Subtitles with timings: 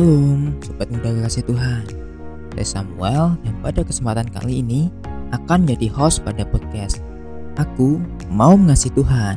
[0.00, 1.84] Shalom, Sobat Muda Kasih Tuhan.
[2.56, 4.88] Saya Samuel yang pada kesempatan kali ini
[5.28, 7.04] akan menjadi host pada podcast
[7.60, 8.00] Aku
[8.32, 9.36] mau mengasihi Tuhan.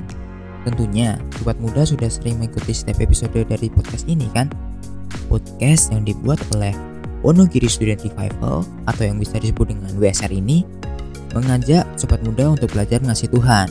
[0.64, 4.48] Tentunya, Sobat Muda sudah sering mengikuti setiap episode dari podcast ini kan?
[5.28, 6.72] Podcast yang dibuat oleh
[7.28, 10.64] Wonogiri Student Revival atau yang bisa disebut dengan WSR ini
[11.36, 13.68] mengajak Sobat Muda untuk belajar mengasihi Tuhan.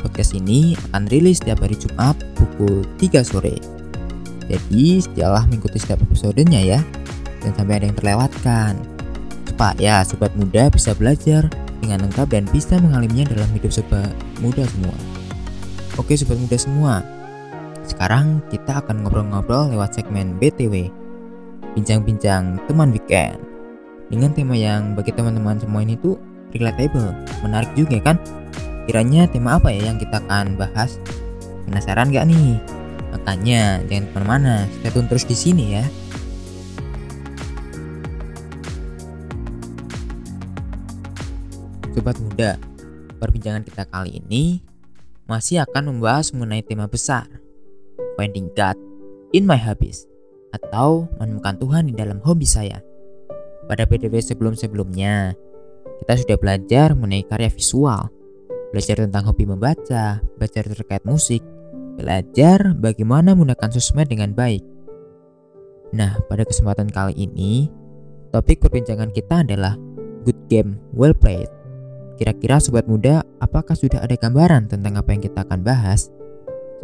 [0.00, 3.75] Podcast ini akan rilis setiap hari Jumat pukul 3 sore
[4.46, 6.80] jadi setialah mengikuti setiap episodenya ya
[7.42, 8.78] Dan sampai ada yang terlewatkan
[9.46, 11.50] Supaya sobat muda bisa belajar
[11.82, 14.96] dengan lengkap dan bisa mengalaminya dalam hidup sobat muda semua
[15.98, 16.94] Oke sobat muda semua
[17.86, 20.90] Sekarang kita akan ngobrol-ngobrol lewat segmen BTW
[21.74, 23.38] Bincang-bincang teman weekend
[24.08, 26.16] Dengan tema yang bagi teman-teman semua ini tuh
[26.54, 28.16] relatable Menarik juga kan?
[28.86, 31.02] Kiranya tema apa ya yang kita akan bahas?
[31.66, 32.75] Penasaran gak nih?
[33.16, 35.84] Makanya jangan ke mana-mana, stay tune terus di sini ya.
[41.96, 42.60] Sobat muda,
[43.16, 44.60] perbincangan kita kali ini
[45.24, 47.24] masih akan membahas mengenai tema besar,
[48.20, 48.76] Finding God
[49.32, 50.04] in My Hobbies,
[50.52, 52.84] atau menemukan Tuhan di dalam hobi saya.
[53.64, 55.32] Pada PDW sebelum-sebelumnya,
[56.04, 58.12] kita sudah belajar mengenai karya visual,
[58.76, 61.40] belajar tentang hobi membaca, belajar terkait musik,
[61.96, 64.60] Belajar bagaimana menggunakan sosmed dengan baik.
[65.96, 67.72] Nah, pada kesempatan kali ini,
[68.30, 69.80] topik perbincangan kita adalah
[70.28, 71.48] Good Game Well Played.
[72.20, 76.12] Kira-kira sobat muda, apakah sudah ada gambaran tentang apa yang kita akan bahas?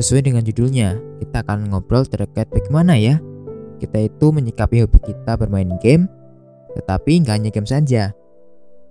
[0.00, 3.20] Sesuai dengan judulnya, kita akan ngobrol terkait bagaimana ya
[3.82, 6.06] kita itu menyikapi hobi kita bermain game,
[6.78, 8.14] tetapi nggak hanya game saja.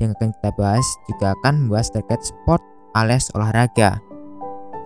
[0.03, 2.59] Yang akan kita bahas juga akan membahas terkait sport
[2.91, 4.03] alias olahraga.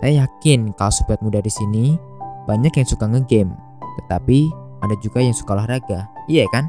[0.00, 1.96] Saya yakin kalau sobat muda di sini
[2.44, 3.56] banyak yang suka ngegame,
[4.02, 4.52] tetapi
[4.84, 6.06] ada juga yang suka olahraga.
[6.28, 6.68] Iya kan?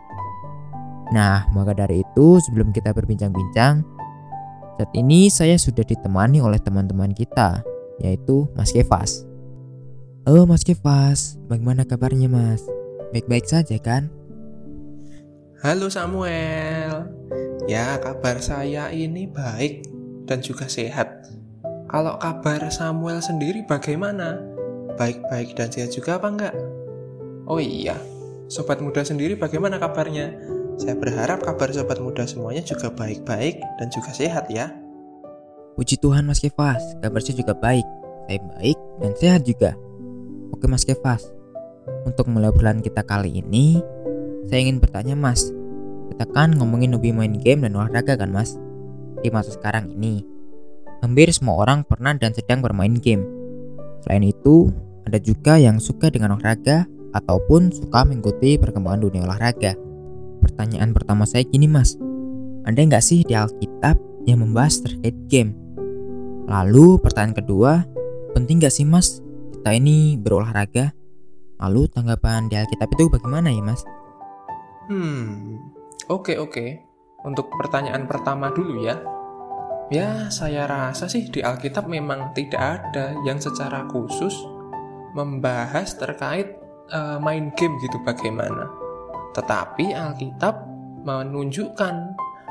[1.11, 3.83] Nah, maka dari itu sebelum kita berbincang-bincang,
[4.79, 7.63] saat ini saya sudah ditemani oleh teman-teman kita,
[7.99, 9.27] yaitu Mas Kevas.
[10.27, 12.63] Halo Mas Kevas, bagaimana kabarnya Mas?
[13.15, 14.11] Baik-baik saja kan?
[15.63, 17.11] Halo Samuel.
[17.67, 19.87] Ya, kabar saya ini baik
[20.27, 21.27] dan juga sehat.
[21.87, 24.43] Kalau kabar Samuel sendiri bagaimana?
[24.99, 26.55] Baik-baik dan sehat juga apa enggak?
[27.47, 27.95] Oh iya,
[28.51, 30.35] sobat muda sendiri bagaimana kabarnya?
[30.75, 34.67] Saya berharap kabar sobat muda semuanya juga baik-baik dan juga sehat ya.
[35.79, 37.87] Puji Tuhan Mas Kevas, kabar saya juga baik.
[38.27, 39.71] Saya baik dan sehat juga.
[40.51, 41.23] Oke Mas Kevas,
[42.03, 43.79] untuk mulai obrolan kita kali ini,
[44.51, 45.47] saya ingin bertanya Mas.
[46.11, 48.59] Kita kan ngomongin hobi main game dan olahraga kan Mas?
[49.23, 50.35] Di masa sekarang ini,
[51.01, 53.23] hampir semua orang pernah dan sedang bermain game.
[54.05, 54.71] Selain itu,
[55.07, 59.73] ada juga yang suka dengan olahraga ataupun suka mengikuti perkembangan dunia olahraga.
[60.43, 61.97] Pertanyaan pertama saya gini mas,
[62.67, 63.97] ada nggak sih di Alkitab
[64.27, 65.55] yang membahas terkait game?
[66.47, 67.71] Lalu pertanyaan kedua,
[68.35, 69.23] penting nggak sih mas
[69.55, 70.93] kita ini berolahraga?
[71.57, 73.81] Lalu tanggapan di Alkitab itu bagaimana ya mas?
[74.87, 75.57] Hmm,
[76.07, 76.53] oke okay, oke.
[76.53, 76.69] Okay.
[77.25, 79.01] Untuk pertanyaan pertama dulu ya,
[79.87, 84.35] Ya, saya rasa sih di Alkitab memang tidak ada yang secara khusus
[85.15, 86.59] membahas terkait
[86.91, 88.67] uh, main game gitu bagaimana.
[89.31, 90.59] Tetapi Alkitab
[91.07, 91.95] menunjukkan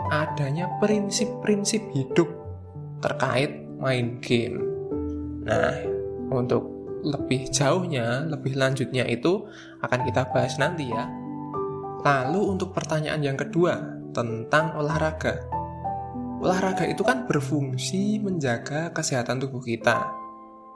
[0.08, 2.32] adanya prinsip-prinsip hidup
[3.04, 4.56] terkait main game.
[5.44, 5.76] Nah,
[6.32, 6.72] untuk
[7.04, 9.44] lebih jauhnya, lebih lanjutnya itu
[9.84, 11.04] akan kita bahas nanti ya.
[12.00, 13.76] Lalu untuk pertanyaan yang kedua
[14.16, 15.55] tentang olahraga
[16.46, 20.14] olahraga itu kan berfungsi menjaga kesehatan tubuh kita.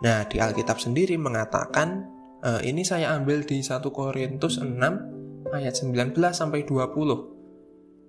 [0.02, 2.10] Nah, di Alkitab sendiri mengatakan,
[2.42, 7.38] eh, ini saya ambil di 1 Korintus 6 ayat 19 sampai 20.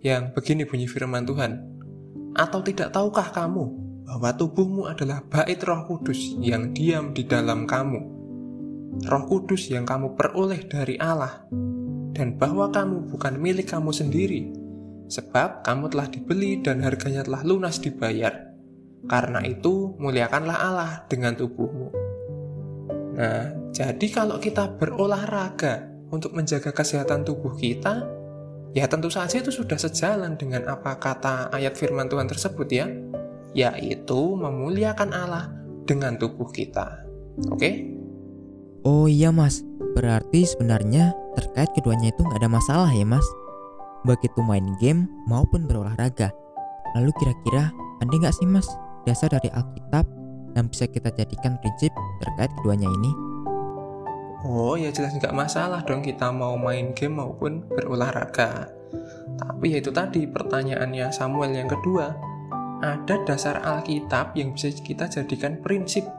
[0.01, 1.61] Yang begini bunyi firman Tuhan.
[2.33, 3.63] Atau tidak tahukah kamu
[4.09, 7.99] bahwa tubuhmu adalah bait Roh Kudus yang diam di dalam kamu?
[9.05, 11.45] Roh Kudus yang kamu peroleh dari Allah
[12.11, 14.51] dan bahwa kamu bukan milik kamu sendiri,
[15.11, 18.31] sebab kamu telah dibeli dan harganya telah lunas dibayar.
[19.11, 21.91] Karena itu, muliakanlah Allah dengan tubuhmu.
[23.19, 28.07] Nah, jadi kalau kita berolahraga untuk menjaga kesehatan tubuh kita,
[28.71, 32.87] ya tentu saja itu sudah sejalan dengan apa kata ayat firman Tuhan tersebut ya,
[33.51, 35.51] yaitu memuliakan Allah
[35.83, 37.03] dengan tubuh kita.
[37.51, 37.91] Oke?
[38.87, 39.59] Oh iya mas,
[39.93, 43.25] berarti sebenarnya terkait keduanya itu nggak ada masalah ya mas?
[44.05, 46.33] Baik itu main game maupun berolahraga.
[46.97, 47.71] Lalu kira-kira
[48.01, 48.67] ada nggak sih mas
[49.05, 50.05] dasar dari Alkitab
[50.57, 53.11] yang bisa kita jadikan prinsip terkait keduanya ini?
[54.41, 58.73] Oh ya jelas nggak masalah dong kita mau main game maupun berolahraga.
[59.37, 62.11] Tapi ya itu tadi pertanyaannya Samuel yang kedua.
[62.81, 66.09] Ada dasar Alkitab yang bisa kita jadikan prinsip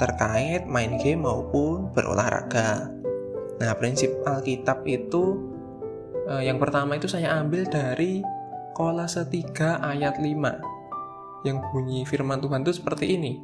[0.00, 2.88] terkait main game maupun berolahraga.
[3.60, 5.51] Nah, prinsip Alkitab itu
[6.28, 8.22] eh, yang pertama itu saya ambil dari
[8.72, 13.42] Kolase 3 ayat 5 yang bunyi firman Tuhan itu seperti ini.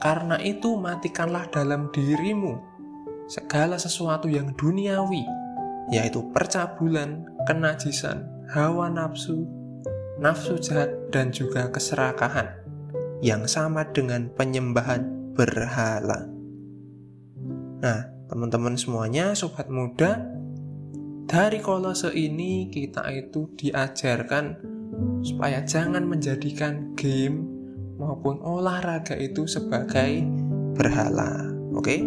[0.00, 2.56] Karena itu matikanlah dalam dirimu
[3.28, 5.22] segala sesuatu yang duniawi,
[5.92, 9.44] yaitu percabulan, kenajisan, hawa nafsu,
[10.16, 12.48] nafsu jahat, dan juga keserakahan,
[13.20, 16.26] yang sama dengan penyembahan berhala.
[17.84, 20.29] Nah, teman-teman semuanya, sobat muda,
[21.30, 24.58] dari kolose ini kita itu diajarkan
[25.22, 27.46] supaya jangan menjadikan game
[28.02, 30.26] maupun olahraga itu sebagai
[30.74, 31.46] berhala.
[31.70, 31.86] Oke?
[31.86, 32.00] Okay?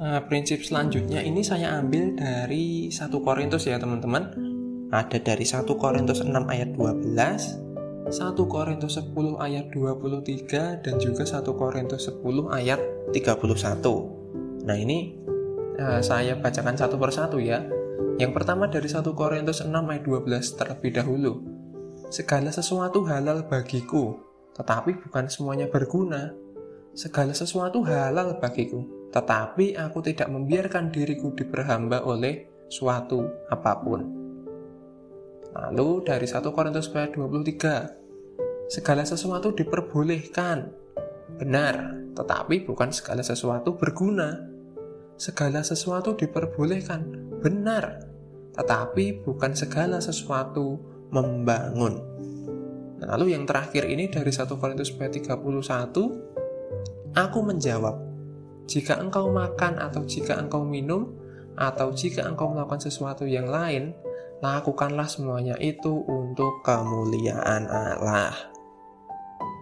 [0.00, 4.32] Nah, prinsip selanjutnya ini saya ambil dari 1 Korintus ya teman-teman.
[4.88, 11.44] Ada dari 1 Korintus 6 ayat 12, 1 Korintus 10 ayat 23, dan juga 1
[11.52, 12.80] Korintus 10 ayat
[13.12, 14.64] 31.
[14.64, 15.23] Nah ini
[15.78, 17.62] uh, saya bacakan satu persatu ya.
[18.14, 21.32] Yang pertama dari 1 Korintus 6 ayat 12 terlebih dahulu.
[22.14, 24.14] Segala sesuatu halal bagiku,
[24.54, 26.30] tetapi bukan semuanya berguna.
[26.94, 34.00] Segala sesuatu halal bagiku, tetapi aku tidak membiarkan diriku diperhamba oleh suatu apa pun.
[35.54, 40.70] Lalu dari 1 Korintus ayat 23, segala sesuatu diperbolehkan,
[41.34, 44.53] benar, tetapi bukan segala sesuatu berguna
[45.14, 47.06] segala sesuatu diperbolehkan,
[47.42, 48.02] benar,
[48.54, 50.78] tetapi bukan segala sesuatu
[51.10, 51.94] membangun.
[53.02, 55.34] Nah, lalu yang terakhir ini dari 1 Korintus 31,
[57.14, 57.96] aku menjawab,
[58.64, 61.14] jika engkau makan atau jika engkau minum,
[61.54, 63.94] atau jika engkau melakukan sesuatu yang lain,
[64.42, 68.34] lakukanlah semuanya itu untuk kemuliaan Allah.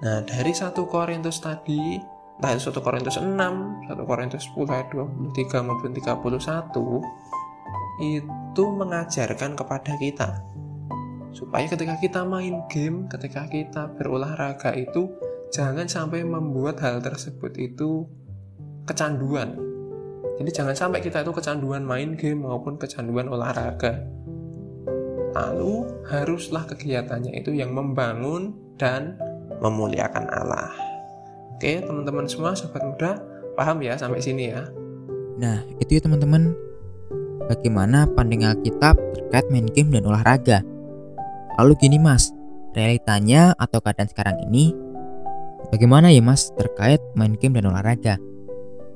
[0.02, 2.00] Nah, dari 1 Korintus tadi,
[2.42, 3.38] entah itu 1 Korintus 6,
[3.86, 6.26] 1 Korintus 10 ayat 23 maupun 31
[8.02, 10.42] itu mengajarkan kepada kita
[11.32, 15.06] supaya ketika kita main game, ketika kita berolahraga itu
[15.54, 18.10] jangan sampai membuat hal tersebut itu
[18.90, 19.56] kecanduan.
[20.42, 24.02] Jadi jangan sampai kita itu kecanduan main game maupun kecanduan olahraga.
[25.32, 29.16] Lalu haruslah kegiatannya itu yang membangun dan
[29.62, 30.91] memuliakan Allah.
[31.62, 33.22] Oke, teman-teman semua, sobat muda,
[33.54, 34.66] paham ya sampai sini ya?
[35.38, 36.58] Nah, itu ya teman-teman.
[37.46, 40.66] Bagaimana pandangan Alkitab terkait main game dan olahraga?
[41.62, 42.34] Lalu gini mas,
[42.74, 44.74] realitanya atau keadaan sekarang ini
[45.70, 48.18] Bagaimana ya mas terkait main game dan olahraga?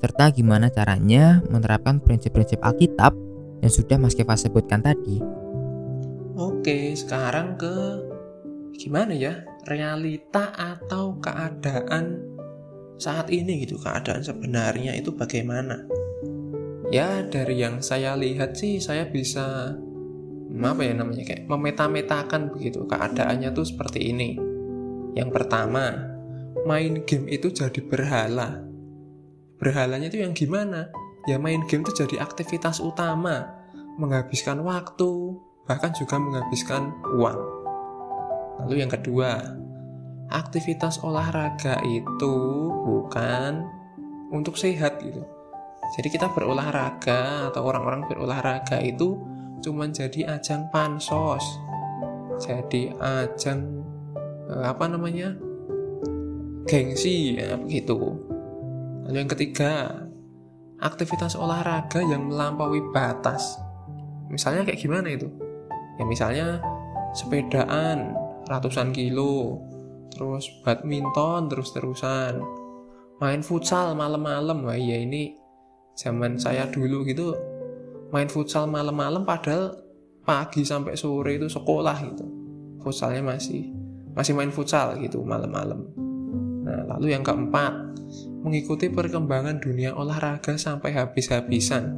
[0.03, 3.15] Serta gimana caranya menerapkan prinsip-prinsip Alkitab
[3.63, 5.23] yang sudah Mas Keva sebutkan tadi?
[6.35, 8.03] Oke, sekarang ke
[8.75, 9.47] gimana ya?
[9.71, 12.36] Realita atau keadaan
[12.97, 15.85] saat ini gitu keadaan sebenarnya itu bagaimana?
[16.89, 19.77] Ya dari yang saya lihat sih saya bisa
[20.57, 24.41] apa ya namanya kayak memeta-metakan begitu keadaannya tuh seperti ini.
[25.13, 25.93] Yang pertama
[26.65, 28.65] main game itu jadi berhala.
[29.61, 30.89] Berhalanya itu yang gimana?
[31.29, 33.53] Ya main game itu jadi aktivitas utama.
[33.97, 35.37] Menghabiskan waktu
[35.67, 37.39] bahkan juga menghabiskan uang.
[38.63, 39.59] Lalu yang kedua
[40.31, 42.35] aktivitas olahraga itu
[42.87, 43.63] bukan
[44.35, 45.23] untuk sehat gitu.
[45.95, 49.15] Jadi kita berolahraga atau orang-orang berolahraga itu
[49.63, 51.45] cuma jadi ajang pansos.
[52.43, 53.87] Jadi ajang
[54.51, 55.47] eh, apa namanya?
[56.67, 57.95] gengsi ya begitu.
[59.07, 60.03] Lalu yang ketiga,
[60.83, 63.55] aktivitas olahraga yang melampaui batas.
[64.27, 65.31] Misalnya kayak gimana itu?
[65.97, 66.59] Ya misalnya
[67.15, 68.19] sepedaan
[68.51, 69.63] ratusan kilo,
[70.13, 72.41] terus badminton terus-terusan.
[73.19, 74.67] Main futsal malam-malam.
[74.67, 75.37] Wah ya ini
[75.97, 77.33] zaman saya dulu gitu
[78.13, 79.75] main futsal malam-malam padahal
[80.23, 82.27] pagi sampai sore itu sekolah gitu.
[82.83, 83.73] Futsalnya masih
[84.15, 85.87] masih main futsal gitu malam-malam.
[86.67, 87.73] Nah lalu yang keempat
[88.43, 91.95] mengikuti perkembangan dunia olahraga sampai habis-habisan.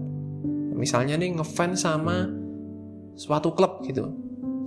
[0.79, 2.31] Misalnya nih ngefans sama
[3.19, 4.09] suatu klub gitu.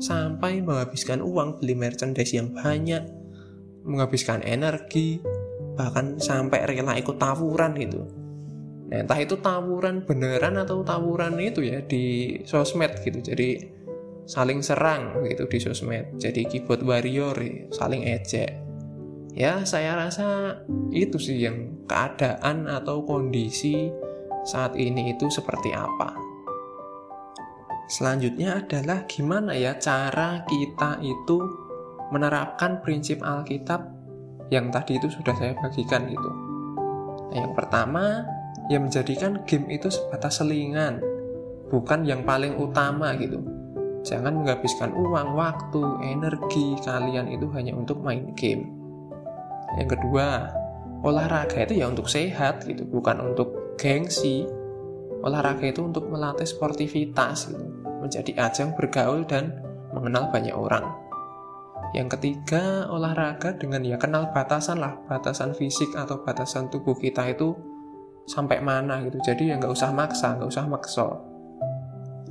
[0.01, 3.20] Sampai menghabiskan uang beli merchandise yang banyak
[3.85, 5.21] menghabiskan energi,
[5.77, 8.01] bahkan sampai rela ikut tawuran gitu.
[8.91, 13.23] Nah, entah itu tawuran beneran atau tawuran itu ya di sosmed gitu.
[13.23, 13.79] Jadi
[14.27, 16.19] saling serang gitu di sosmed.
[16.19, 17.35] Jadi keyboard warrior
[17.71, 18.51] saling ejek.
[19.31, 20.59] Ya, saya rasa
[20.91, 23.87] itu sih yang keadaan atau kondisi
[24.43, 26.11] saat ini itu seperti apa.
[27.87, 31.39] Selanjutnya adalah gimana ya cara kita itu
[32.11, 33.87] menerapkan prinsip Alkitab
[34.51, 36.31] yang tadi itu sudah saya bagikan gitu.
[37.31, 38.27] Nah, yang pertama,
[38.67, 40.99] ya menjadikan game itu sebatas selingan,
[41.71, 43.39] bukan yang paling utama gitu.
[44.03, 48.67] Jangan menghabiskan uang, waktu, energi kalian itu hanya untuk main game.
[49.79, 50.51] Yang kedua,
[51.05, 54.43] olahraga itu ya untuk sehat gitu, bukan untuk gengsi.
[55.21, 59.61] Olahraga itu untuk melatih sportivitas gitu menjadi ajang bergaul dan
[59.93, 60.89] mengenal banyak orang.
[61.91, 67.51] Yang ketiga, olahraga dengan ya kenal batasan lah, batasan fisik atau batasan tubuh kita itu
[68.23, 69.19] sampai mana gitu.
[69.19, 71.07] Jadi ya nggak usah maksa, nggak usah makso.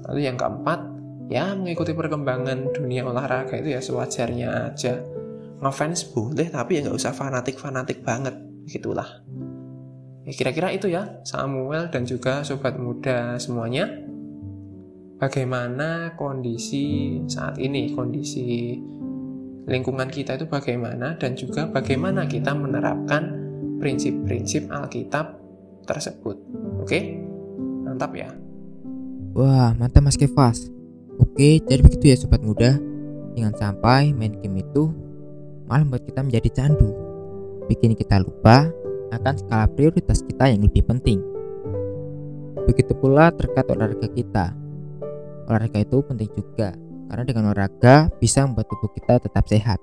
[0.08, 0.80] Lalu yang keempat,
[1.28, 4.96] ya mengikuti perkembangan dunia olahraga itu ya sewajarnya aja.
[5.60, 8.32] Ngefans boleh, tapi ya nggak usah fanatik-fanatik banget,
[8.64, 9.20] gitulah.
[10.24, 14.08] Ya kira-kira itu ya, Samuel dan juga sobat muda semuanya
[15.20, 18.80] bagaimana kondisi saat ini, kondisi
[19.70, 23.38] lingkungan kita itu bagaimana dan juga bagaimana kita menerapkan
[23.78, 25.38] prinsip-prinsip Alkitab
[25.86, 26.36] tersebut.
[26.82, 27.22] Oke?
[27.86, 28.34] Mantap ya.
[29.32, 30.68] Wah, mantap Mas Kevas.
[31.22, 32.76] Oke, jadi begitu ya sobat muda.
[33.38, 34.90] Jangan sampai main game itu
[35.70, 36.90] malah membuat kita menjadi candu.
[37.70, 38.66] Bikin kita lupa
[39.14, 41.22] akan skala prioritas kita yang lebih penting.
[42.66, 44.60] Begitu pula terkait olahraga kita
[45.50, 46.70] olahraga itu penting juga
[47.10, 49.82] karena dengan olahraga bisa membuat tubuh kita tetap sehat.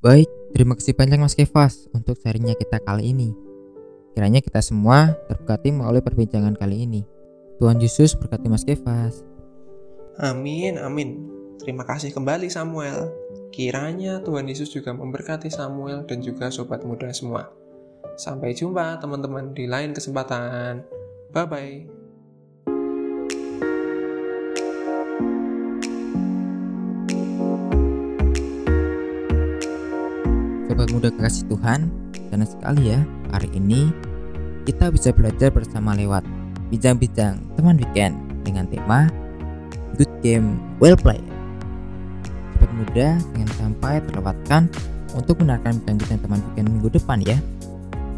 [0.00, 3.36] Baik, terima kasih banyak Mas Kevas untuk sharingnya kita kali ini.
[4.16, 7.04] Kiranya kita semua terberkati melalui perbincangan kali ini.
[7.60, 9.22] Tuhan Yesus berkati Mas Kevas.
[10.18, 11.28] Amin, amin.
[11.62, 13.12] Terima kasih kembali Samuel.
[13.54, 17.52] Kiranya Tuhan Yesus juga memberkati Samuel dan juga sobat muda semua.
[18.18, 20.82] Sampai jumpa teman-teman di lain kesempatan.
[21.30, 21.91] Bye-bye.
[30.72, 31.92] Sobat muda kasih Tuhan,
[32.32, 33.92] senang sekali ya hari ini
[34.64, 36.24] kita bisa belajar bersama lewat
[36.72, 39.04] bincang-bincang teman weekend dengan tema
[40.00, 41.20] Good Game Well Played.
[42.56, 44.72] Sobat muda, jangan sampai terlewatkan
[45.12, 47.36] untuk mendengarkan bincang-bincang teman weekend minggu depan ya.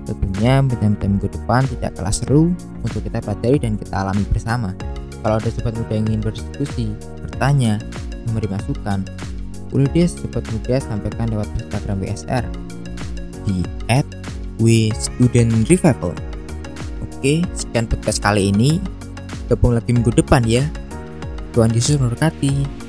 [0.07, 2.55] Tentunya bincang-bincang minggu depan tidak kalah seru
[2.87, 4.71] untuk kita pelajari dan kita alami bersama.
[5.27, 7.83] Kalau ada sobat muda yang ingin berdiskusi, bertanya,
[8.31, 9.03] memberi masukan,
[9.83, 12.45] deh sobat muda sampaikan lewat Instagram WSR
[13.43, 14.07] di at
[14.95, 16.15] Student Revival.
[17.03, 18.79] Oke, sekian podcast kali ini.
[19.51, 20.63] Gabung lagi minggu depan ya.
[21.53, 22.84] Tuhan Yesus memberkati.